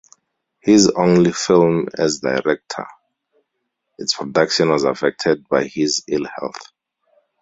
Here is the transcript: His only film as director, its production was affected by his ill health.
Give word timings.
His 0.61 0.89
only 0.89 1.31
film 1.31 1.87
as 1.95 2.21
director, 2.21 2.87
its 3.99 4.15
production 4.15 4.69
was 4.69 4.83
affected 4.83 5.47
by 5.47 5.65
his 5.65 6.03
ill 6.07 6.25
health. 6.25 6.71